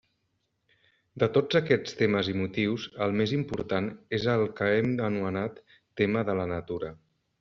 De 1.23 1.27
tots 1.33 1.57
aquests 1.59 1.93
temes 1.99 2.31
i 2.33 2.35
motius, 2.41 2.87
el 3.07 3.13
més 3.21 3.35
important 3.37 3.91
és 4.19 4.25
el 4.37 4.47
que 4.61 4.71
hem 4.79 4.91
anomenat 5.11 5.61
tema 6.03 6.25
de 6.31 6.37
la 6.41 6.49
natura. 6.55 6.91